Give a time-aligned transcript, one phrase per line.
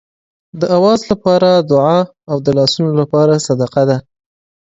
[0.59, 1.99] د آواز لپاره دعا
[2.31, 3.97] او د لاسونو لپاره صدقه ده.